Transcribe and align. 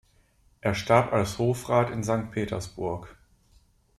Er 0.61 0.73
starb 0.73 1.13
als 1.13 1.37
Hofrat 1.37 1.91
in 1.91 2.01
Sankt 2.01 2.31
Petersburg. 2.31 3.15